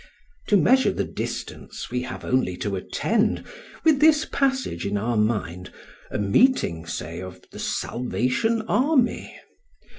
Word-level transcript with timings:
To 0.47 0.57
measure 0.57 0.91
the 0.91 1.03
distance 1.03 1.91
we 1.91 2.01
have 2.01 2.25
only 2.25 2.57
to 2.57 2.75
attend, 2.75 3.43
with 3.83 3.99
this 3.99 4.25
passage 4.25 4.83
in 4.83 4.97
our 4.97 5.15
mind, 5.15 5.71
a 6.09 6.17
meeting, 6.17 6.87
say, 6.87 7.21
of 7.21 7.39
the 7.51 7.59
"Salvation 7.59 8.63
Army". 8.63 9.35